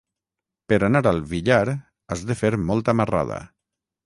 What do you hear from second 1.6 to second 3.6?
has de fer molta marrada.